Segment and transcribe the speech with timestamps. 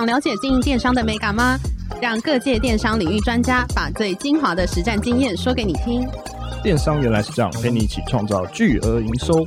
[0.00, 1.58] 想了解经营电商的美感吗？
[2.00, 6.08] 让各界电商领域专家把最精华的实战经验说给你听。
[6.62, 9.44] 电商原来是这样，陪你一起创造巨额营收。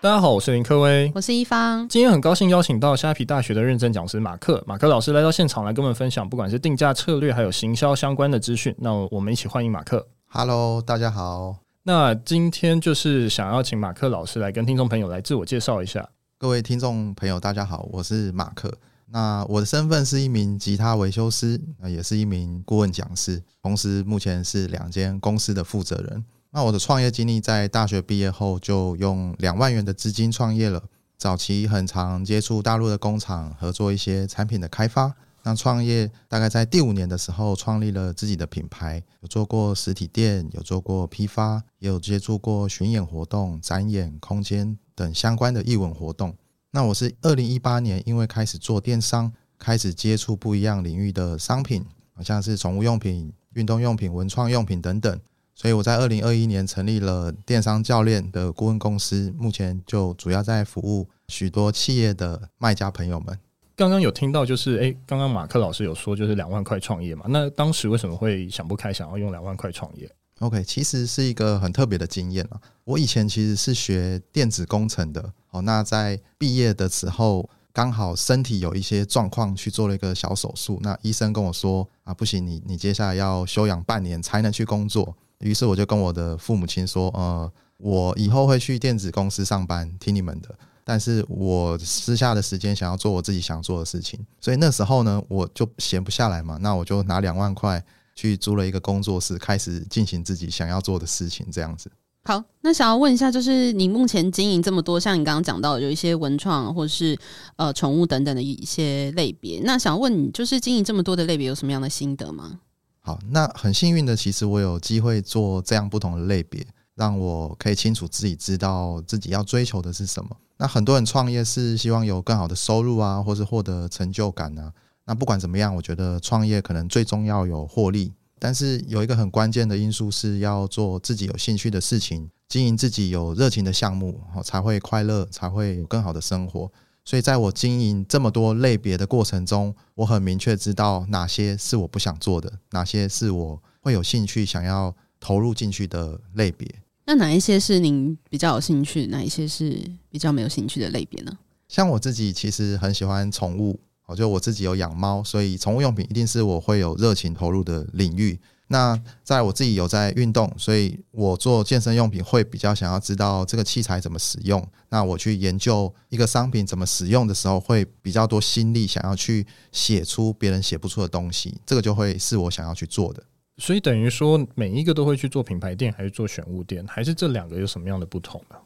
[0.00, 1.88] 大家好，我是林科威，我是一方。
[1.88, 8.72] 今天很高兴邀请到虾皮大学的认证讲师马克，马克老师来到现场来跟我们分享，不管是定价策略还有行销相关的资讯。
[8.78, 10.06] 那我们一起欢迎马克。
[10.28, 11.56] Hello，大家好。
[11.82, 16.08] 那今天就是想要请马克老师来跟听众朋友来自我介绍一下。
[16.42, 18.76] 各位听众朋友，大家好，我是马克。
[19.12, 26.24] 那我的身份是一名吉他维修师，也是一名顾问讲师，同时目前是两间公司的负责人。
[26.50, 30.82] 那我的创业经历，在大学毕业后就用两万元的资金创业了。
[31.16, 35.14] 早期很常接触大陆的工厂，合作一些产品的开发。
[35.44, 44.78] 那创业大概在第五年的时候，创立了自己的品牌，有做过实体店，有做过批发，也有接触过巡演活动、展演空间。
[44.94, 46.36] 等相关的艺文活动。
[46.70, 51.82] 那我是二零一八年因为开始做电商，开始接触不一样领域的商品，
[52.14, 55.20] 好像是宠物用品、运动用品、文创用品等等。
[55.54, 63.38] 所以我在二零二一年成立了电商教练的顾问公司，目前就主要在服务许多企业的卖家朋友们。
[63.74, 67.24] 刚刚有听到就是，诶，刚刚马克老师有说就是两万块创业嘛？
[67.28, 72.60] 那当时为什么会想不开，想要用两万块创业？OK，其实是一个很特别的经验啊。
[72.84, 80.78] 我以前其实是学电子工程的，哦，那在毕业的时候刚好身体有一些状况，去做了一个小手术。
[80.82, 85.16] 那医生跟我说啊，不行，你你接下来要休养半年才能去工作。
[85.38, 90.54] 于是我就跟我的父母亲说，呃，我以后会去电子公司上班，听你们的。
[90.84, 94.18] 但是我私下的时间想要做我自己想做的事情。
[94.40, 97.84] 所以那时候呢，我就闲不下来嘛，那我就拿两万块。
[98.14, 101.90] 去租了一个工作室，开始进行自己想要做的事情，这样子。
[102.24, 107.18] 好，那想要问一下，就是你目前经营这么多，像你刚刚讲到有一些文创或是
[107.56, 112.60] 呃宠物等等的一些类别，那想问你，就是经营这么多的类别，有什么样的心得吗？
[113.00, 116.62] 好，那很幸运的，其实我有机会做这样不同的类别，
[116.94, 120.36] 让我可以清楚自己知道自己要追求的是什么。
[120.58, 124.72] 那很多人创业是希望有更好的收入啊，或是获得成就感啊。
[125.04, 136.70] 那不管怎么样，我觉得创业可能最终要有获利，但是有一个很关键的因素是要做自己有兴趣的事情，经营自己有热情的项目，才会快乐，才会有更好的生活。
[137.04, 146.72] 所以在我经营这么多类别的过程中，我很明确知道哪些是我不想做的，哪些是我会有兴趣想要投入进去的类别。
[147.04, 149.78] 那哪一些是您比较有兴趣，哪一些是
[150.10, 151.38] 比较没有兴趣的类别呢？
[151.68, 153.80] 像我自己其实很喜欢宠物。
[154.06, 158.38] 我就我自己有养猫，所以宠物用品一定是我会有热情投入的领域。
[158.66, 164.62] 那在我自己有在运动，所以我做健身用品会比较想要知道这个器材怎么使用。
[164.90, 171.54] 那我去研究一个商品怎么使用的时候，会比较多心力想要去写出别人写不出的东西。
[171.64, 173.22] 这个就会是我想要去做的。
[173.58, 178.56] 所以等于说，每一个都会去做品牌店，还是做选物店，还是这两个有什么样的不同呢？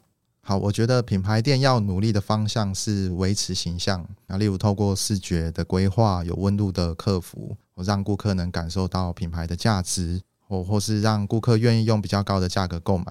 [0.41, 13.07] 好，我觉得品牌店要努力的方向是维持形象，那，例如透过视觉的规划、有温度的客服，或让顾客能感受到品牌的价值，或或是让顾客愿意用比较高的价格购买。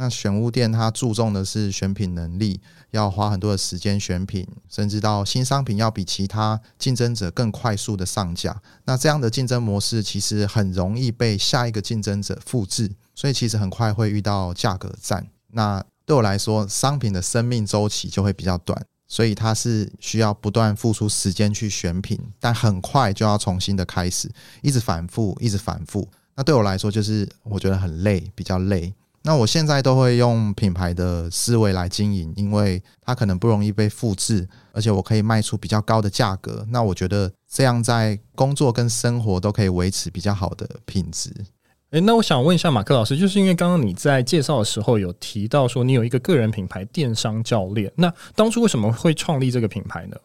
[0.00, 2.60] 那选物店它注重的是选品能力，
[2.92, 8.62] 要花很多的时间选品，甚至到新商品要比其他竞争者更快速的上架。
[8.84, 15.26] 那这样的竞争模式其实很容易被下一个竞争者复制，所以其实很快会遇到价格战。
[15.48, 24.30] 那对我来说，商品的生命周期就会比较短，所以它是需要不断付出时间去选品，但很快就要重新的开始，
[24.62, 26.08] 一直反复，一直反复。
[26.36, 28.94] 那对我来说，就是我觉得很累，比较累。
[29.22, 36.66] 那我现在都会用品牌的思维来经营，因为它可能不容易被复制，而且我可以卖出比较高的价格。
[36.70, 41.30] 那我觉得这样在工作跟生活都可以维持比较好的品质。
[41.90, 50.16] 诶，那我想问一下马克老师，就是因为刚刚你在介绍的时候有提到说你有一个个人品牌电商教练，那当初为什么会创立这个品牌呢？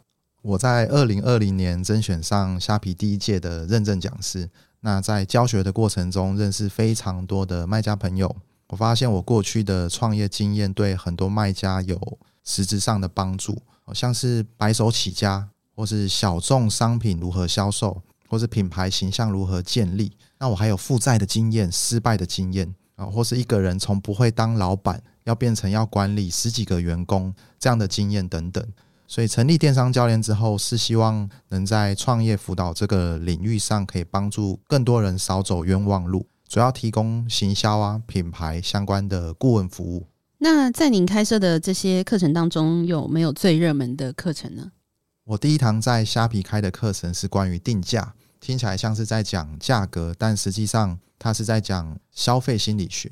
[0.42, 4.50] 我在二零二零年甄选上虾皮第一届的认证讲师，
[4.82, 8.36] 那在教学的过程中认识非常多的卖家朋友，
[8.74, 13.62] 我发现我过去的创业经验对很多卖家有实质上的帮助，
[13.94, 20.12] 像是白手起家，或是小众商品如何销售，或是品牌形象如何建立。
[20.40, 28.68] 那我还有负债的经验、失败的经验啊，或是一个人从不会当老板，要变成要管理十几个员工这样的经验等等。
[29.06, 36.26] 所以成立电商教练之后，是希望能在创业辅导这个领域上，可以帮助更多人少走冤枉路。
[36.54, 40.06] 主要提供行销啊、品牌相关的顾问服务。
[40.38, 44.72] 那在您开设的这些课程当中，有没有最热门的课程呢？
[45.24, 48.14] 我第一堂在虾皮开的课程是关于定价。
[48.40, 53.10] 听起来像是在讲价格，但实际上它是在讲消费心理学。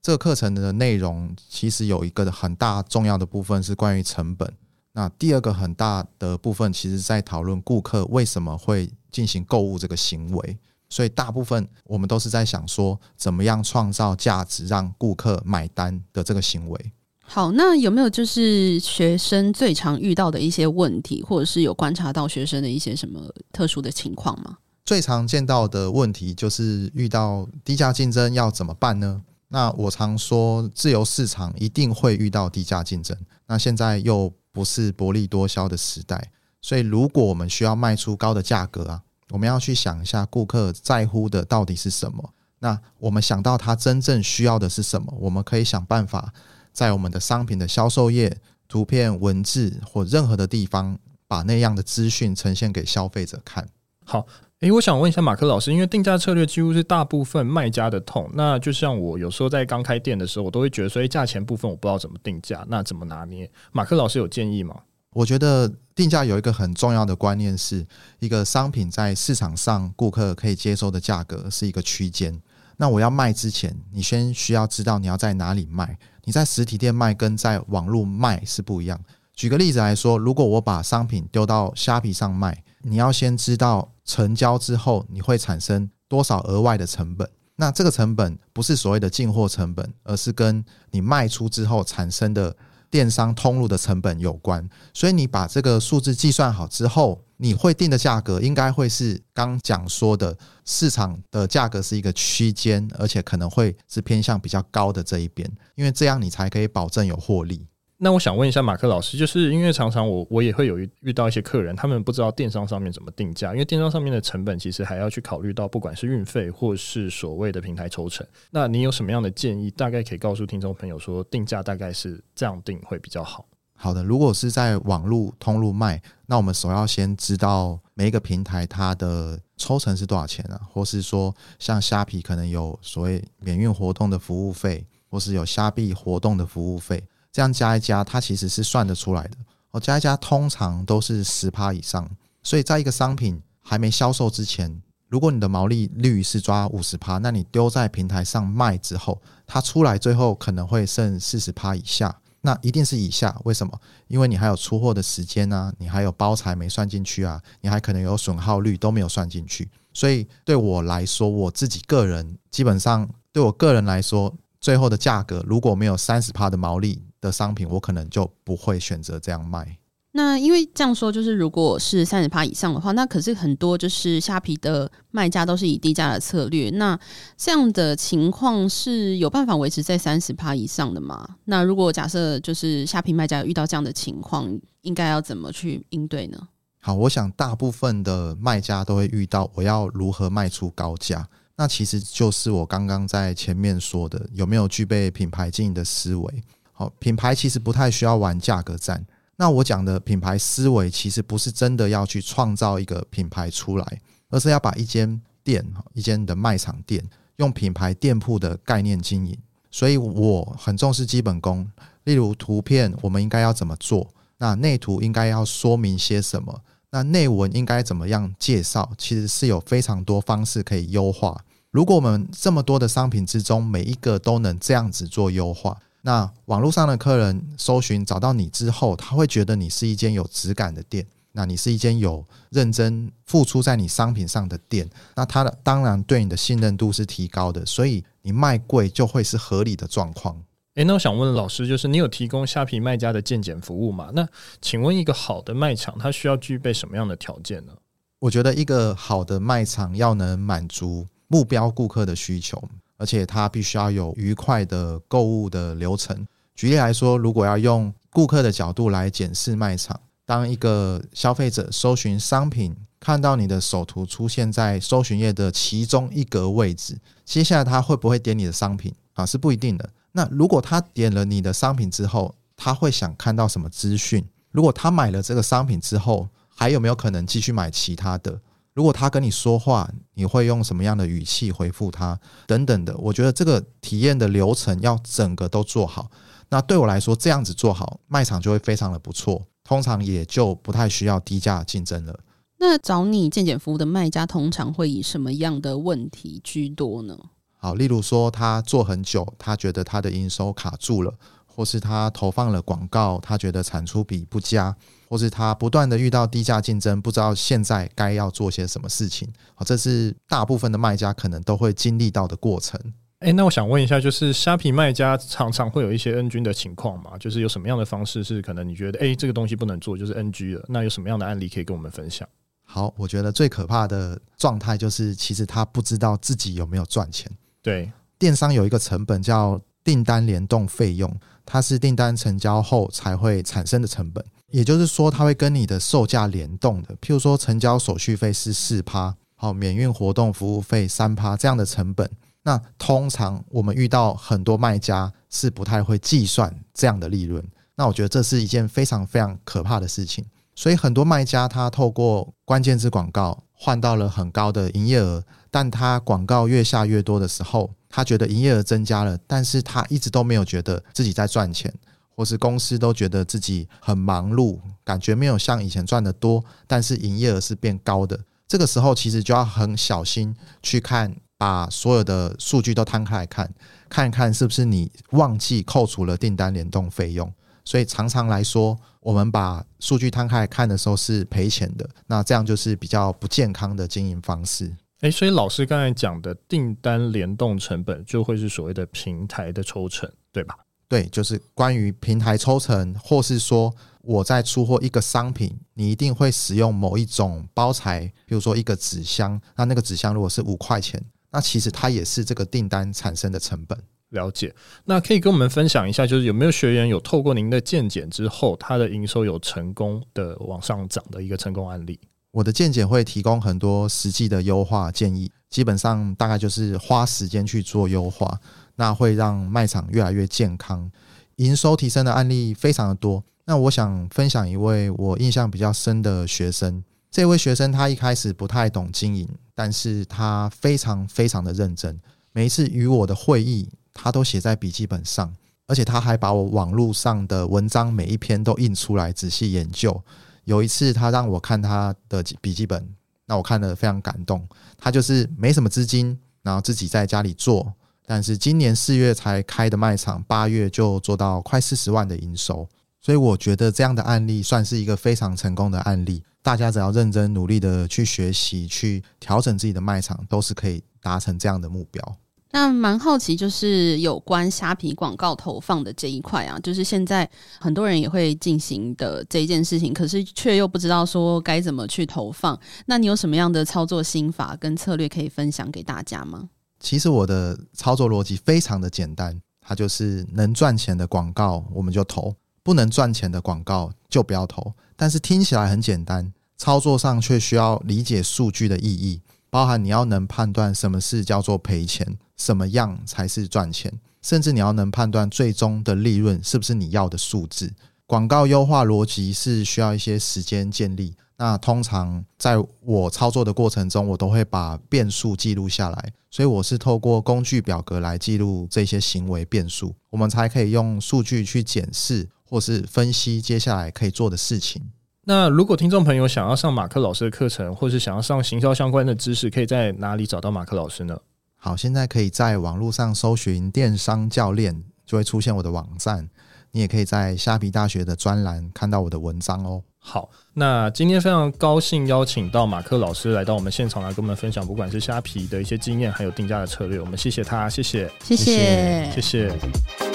[0.00, 4.48] 这个课程的内容其实有一个很大重要的部分是关于成本。
[4.92, 10.56] 那第二个很大的部分，其实在讨论顾客为什么会进行购物这个行为。
[10.88, 16.92] 所以大部分我们都是在想说，怎么样创造价值让顾客买单的这个行为。
[17.26, 24.58] 好，那有没有就是学生最常遇到的一些问题，或者是有观察到学生的一些什么特殊的情况吗？
[24.84, 29.22] 最常见到的问题就是遇到低价竞争要怎么办呢？
[29.48, 33.16] 那我常说，自由市场一定会遇到低价竞争。
[33.46, 36.30] 那现在又不是薄利多销的时代，
[36.60, 39.02] 所以如果我们需要卖出高的价格啊，
[39.34, 42.32] 我们要去想一下顾客在乎的到底是什么。
[42.60, 46.32] 那我们想到他真正需要的是什么，我们可以想办法
[46.72, 48.38] 在我们的商品的销售页、
[48.68, 50.96] 图片、文字或任何的地方，
[51.26, 53.68] 把那样的资讯呈现给消费者看。
[54.04, 54.24] 好。
[54.60, 58.30] 诶、我想问一下马克老师，因为定价策略几乎是大部分卖家的痛。
[58.32, 63.50] 那就像我有时候在刚开店的时候，我都会觉得，所以价钱部分我不知道怎么定价，那怎么拿捏？
[63.72, 64.74] 马克老师有建议吗？
[65.14, 67.86] 我觉得定价有一个很重要的观念，是
[68.18, 72.38] 一个商品在市场上顾客可以接受的价格是一个区间。
[72.76, 75.96] 那我要卖之前，你先需要知道你要在哪里卖。
[76.24, 79.00] 你在实体店卖跟在网络卖是不一样。
[79.32, 87.28] 举个例子来说，如果我把商品丢到虾皮上卖，你要先知道成交之后你会产生多少额外的成本。
[87.56, 92.56] 那这个成本不是所谓的进货成本，而是跟你卖出之后产生的
[92.94, 94.64] 电商通路的成本有关。
[94.92, 107.66] 所以你把这个数字计算好之后，你会定的价格应该会是刚讲说的市场的价格是一个区间，而且可能会是偏向比较高的这一边，因为这样你才可以保证有获利。
[108.04, 118.26] 那我想问一下马克老师，就是因为常常我我也会有遇到一些客人，他们不知道电商上面怎么定价，因为电商上面的成本其实还要去考虑到，不管是运费或是所谓的平台抽成。
[118.50, 119.70] 那你有什么样的建议？
[119.70, 123.46] 大概可以告诉听众朋友说，定价大概是这样定会比较好。
[123.74, 137.02] 好的，如果是在网络通路卖，那我们首要先知道每一个平台它的抽成是多少钱啊，或是说像虾皮可能有所谓免运活动的服务费，或是有虾币活动的服务费。
[137.34, 139.36] 这样加一加，它其实是算得出来的。
[139.72, 142.08] 哦，加一加通常都是十趴以上，
[142.44, 153.36] 所以在一个商品还没销售之前，如果你的毛利率是抓五十趴，那你丢在平台上卖之后，它出来最后可能会剩四十趴以下，那一定是以下。
[153.42, 153.80] 为什么？
[154.06, 159.68] 因为你还有出货的时间啊，你还有包材没算进去啊，你还可能有损耗率都没有算进去。
[159.92, 164.32] 所以对我来说，我自己个人基本上对我个人来说，
[164.64, 167.02] 最后的价格如果没有三十趴的毛利。
[167.24, 169.78] 的商品，我可能就不会选择这样卖。
[170.12, 176.68] 那因为这样说，就是如果是三十趴以上的话，那可是很多就是虾皮的卖家都是以低价的策略。
[176.68, 177.00] 那
[177.34, 181.26] 这样的情况是有办法维持在三十趴以上的吗？
[181.46, 184.46] 那如果假设就是虾皮卖家遇到这样的情况，
[184.82, 186.38] 应该要怎么去应对呢？
[186.80, 191.26] 好，我想大部分的卖家都会遇到，我要如何卖出高价？
[191.56, 196.42] 那其实就是我刚刚在前面说的，有没有具备品牌经营的思维？
[196.72, 199.04] 好，品牌其实不太需要玩价格战。
[199.36, 207.04] 那我讲的品牌思维，其实不是真的要去创造一个品牌出来，而是要把一间店、一间的卖场店，
[207.36, 209.36] 用品牌店铺的概念经营。
[209.70, 211.68] 所以我很重视基本功，
[212.04, 214.08] 例如图片，我们应该要怎么做？
[214.38, 216.60] 那内图应该要说明些什么？
[216.94, 218.88] 那内文应该怎么样介绍？
[218.96, 221.44] 其实是有非常多方式可以优化。
[221.72, 225.76] 如果我们这么多的商品之中，每一个都能这样子做优化。
[226.02, 240.40] 那网络上的客人搜寻找到你之后，他会觉得你是一间有质感的店，那你是一间有认真付出在你商品上的店，那他的当然对你的信任度是提高的，所以你卖贵就会是合理的状况。
[240.74, 244.10] 诶，那我想问老师，就是你有提供虾皮卖家的鉴检服务吗？
[244.12, 244.26] 那
[244.60, 247.72] 请问一个好的卖场，它需要具备什么样的条件呢？
[248.18, 252.62] 我觉得一个好的卖场要能满足目标顾客的需求。
[252.96, 256.26] 而且它必须要有愉快的购物的流程。
[256.54, 269.26] 举例来说，如果要用顾客的角度来检视卖场，当一个消费者搜寻商品，看到你的首图出现在搜寻页的其中一格位置，接下来他会不会点你的商品啊？
[269.26, 269.90] 是不一定的。
[270.16, 274.24] 那如果他点了你的商品之后，他会想看到什么资讯？
[274.52, 278.40] 如果他买了这个商品之后，还有没有可能继续买其他的？
[278.74, 282.18] 如果他跟你说话，你会用什么样的语气回复他？
[282.46, 286.08] 等等的，我觉得这个体验的流程要整个都做好。
[286.48, 292.20] 那对我来说，这样子做好，卖场就会非常的不错，通常也就不太需要低价竞争了。
[292.58, 297.18] 那找你健检服务的卖家，通常会以什么样的问题居多呢？
[297.64, 301.10] 好，例如说他做很久，他觉得他的营收卡住了。
[301.46, 304.76] 或是他投放了广告，他觉得产出比不佳，
[305.08, 309.26] 或是他不断的遇到低价竞争，不知道现在该要做些什么事情。
[309.54, 312.78] 好，这是大部分的卖家可能都会经历到的过程。
[313.20, 317.16] 诶，那我想问一下，就是虾皮卖家常常会有一些 NG 的情况嘛？
[317.18, 320.64] 就是有什么样的方式是可能你觉得，诶，这个东西不能做，就是 NG 了？
[320.68, 322.28] 那有什么样的案例可以跟我们分享？
[322.64, 327.30] 好，我觉得最可怕的状态就是，其实他不知道自己有没有赚钱。
[327.64, 331.12] 对，电商有一个成本叫订单联动费用。
[331.46, 336.94] 它是订单成交后才会产生的成本，也就是说，它会跟你的售价联动的。
[336.96, 342.10] 譬如说，成交手续费是四趴，好，免运活动服务费三趴这样的成本。
[342.44, 347.42] 那通常我们遇到很多卖家是不太会计算这样的利润。
[347.76, 350.24] 那我觉得这是一件非常非常可怕的事情。
[350.54, 361.72] 所以很多卖家他透过关键字广告换到了很高的营业额，但他广告越下越多的时候，他觉得营业额增加了，但是他一直都没有觉得自己在赚钱，
[362.14, 368.18] 或是公司都觉得自己很忙碌，感觉没有像以前赚得多，但是营业额是变高的。
[368.46, 373.50] 这个时候其实就要很小心去看，把所有的数据都摊开来看，
[373.88, 377.32] 看一看是不是你忘记扣除了订单联动费用。
[377.64, 384.70] 所以常常来说，我们把数据摊开来看的时候是赔钱的，那这样就是比较不健康的经营方式。
[385.00, 390.56] 诶，所以老师刚才讲的订单联动成本就会是所谓的平台的抽成，对吧？
[390.88, 403.78] 对，就是关于平台抽成，或是说我在出货一个商品，你一定会使用某一种包材，比如说一个纸箱，那那个纸箱如果是五块钱，那其实它也是这个订单产生的成本。
[404.14, 404.54] 了解，
[404.86, 412.00] 那可以跟我们分享一下，就是有没有学员有透过您的健检之后，他的营收有成功的往上涨的一个成功案例？
[412.30, 418.40] 我的健检会提供很多实际的优化建议，基本上大概就是花时间去做优化，
[418.76, 420.90] 那会让卖场越来越健康，
[421.36, 423.22] 营收提升的案例非常的多。
[423.44, 432.00] 那我想分享一位我印象比较深的学生，这位学生他一开始不太懂经营，但是他非常非常的认真，
[432.32, 435.32] 每一次与我的会议，他都写在笔记本上，
[435.66, 440.02] 而且他还把我网络上的文章每一篇都印出来仔细研究。
[440.44, 442.86] 有一次，他让我看他的笔记本，
[443.24, 444.46] 那我看了非常感动。
[444.76, 447.72] 他就是没什么资金，然后自己在家里做，
[448.04, 452.68] 但是今年四月才开的卖场，八月就做到快四十万的营收。
[453.00, 456.22] 所以我觉得这样的案例算是一个非常成功的案例。
[456.42, 462.16] 大家只要认真努力的去学习，去调整自己的卖场，都是可以达成这样的目标。
[462.54, 472.56] 那蛮好奇，就是有关虾皮广告投放的这一块啊，就是现在很多人也会进行的这一件事情，可是却又不知道说该怎么去投放。
[472.86, 476.48] 那你有什么样的操作心法跟策略可以分享给大家吗？
[476.78, 484.72] 其实我的操作逻辑非常的简单，它就是能赚钱的广告我们就投，不能赚钱的广告就不要投。
[484.94, 489.20] 但是听起来很简单，操作上却需要理解数据的意义。
[489.54, 497.72] 包含你要能判断什么是叫做赔钱，什么样才是赚钱，甚至你要能判断最终的利润是不是你要的数字。
[498.04, 501.14] 广告优化逻辑是需要一些时间建立。
[501.36, 514.82] 那通常在我操作的过程中，我都会把变数记录下来，所以我是透过工具表格来记录这些行为变数，我们才可以用数据去检视或是分析接下来可以做的事情。
[515.26, 521.18] 那如果听众朋友想要上马克老师的课程，或是想要上行销相关的知识，可以在哪里找到马克老师呢？
[521.56, 526.28] 好，现在可以在网络上搜寻电商教练，就会出现我的网站。
[526.72, 529.80] 你也可以在虾皮大学的专栏看到我的文章哦。
[529.98, 537.00] 好，那今天非常高兴邀请到马克老师来到我们现场来跟我们分享，不管是虾皮的一些经验，还有定价的策略。
[537.00, 540.13] 我们谢谢他，谢谢，谢谢，谢谢。